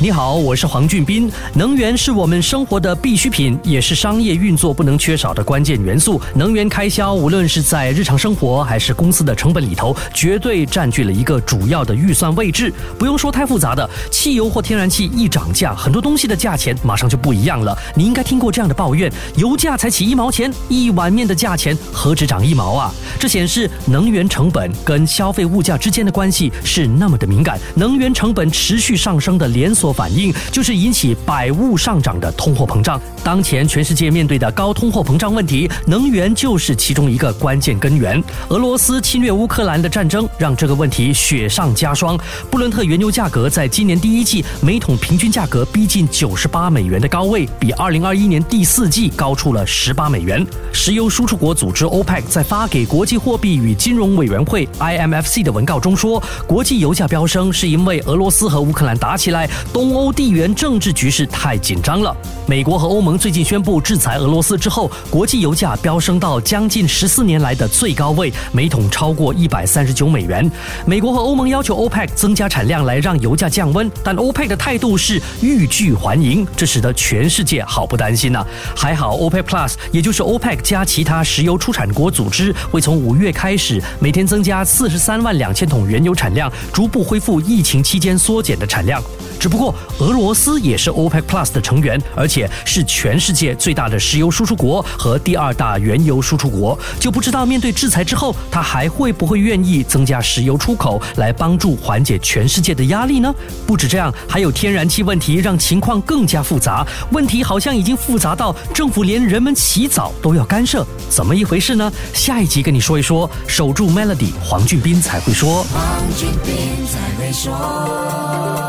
[0.00, 1.28] 你好，我是黄俊斌。
[1.54, 6.20] 能源是我们生活的必需品，也是商业运作不能缺少的关键元素。
[6.36, 12.72] 能源开销，无论是在日常生活还是公司的成本里头，绝对占据了一个主要的预算位置。
[12.96, 17.76] 不用说太复杂的，汽油或天然气一涨价，很多东西的价钱马上就不一样了。
[17.96, 22.94] 你应该听过这样的抱怨：油价才起一毛钱，一碗面的价钱何止涨一毛啊？
[23.18, 27.58] 这显示能源成本跟消费物价之间的关系是那么的敏感。
[27.74, 29.87] 能源成本持续上升的连锁。
[29.92, 33.00] 反应就是引起百物上涨的通货膨胀。
[33.24, 38.22] 当前全世界面对的高通货膨胀问题，能源就是其中一个关键根源。
[38.48, 42.18] 俄罗斯侵略乌克兰的战争让这个问题雪上加霜。
[42.50, 50.46] 布伦特原油价格在今年第一季每桶平均价格逼近九十八美元的高位，比二零二一年第四季高出了十八美元。
[50.72, 59.48] 石油输出国组织 OPEC 在发给国际货币与金融委员会 IMFC 的文告中说，国际油价飙升是因为俄罗斯和乌克兰打起来。
[59.78, 62.12] 东欧地缘政治局势太紧张了。
[62.48, 70.50] 美国和欧盟最近宣布制裁俄罗斯之后，国际油价飙升到将近十四年来的最高位，每桶超过一百三十九美元。
[70.84, 78.44] 美国和欧盟要求 OPEC 增加产量来让油价降温，但 OPEC 的态度是欲拒还迎，这使得全世界好不担心呐。
[78.74, 89.00] 还好 OPEC Plus，也就是 OPEC 加其他石油出产国组织，会从五月开始每天增加四十三万两千桶原油产量，逐步恢复疫情期间缩减的产量。
[89.38, 103.32] 只不过，俄罗斯也是 OPEC Plus 的成员，而且是全世界最大的石油输出国和第二大原油输出国，就不知道面对制裁之后，他还会不会愿意增加石油出口来帮助缓解全世界的压力呢？
[103.66, 106.86] 不止这样，还有天然气问题，让情况更加复杂。
[107.12, 111.92] 问题好像已经复杂到政府连人们洗澡都要干涉，怎么一回事呢？
[112.12, 113.28] 下一集跟你说一说。
[113.46, 115.64] 守住 Melody，黄俊斌才会说。
[115.64, 115.82] 黄
[116.16, 118.67] 俊斌才会说。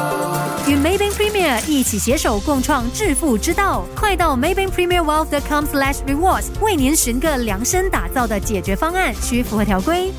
[0.70, 10.12] 与 Maybank Premier 一起携手共创致富之道，快到 Maybank Premier Wealth.com/slash rewards 为您寻个量身打造的解决方案，需符合条规。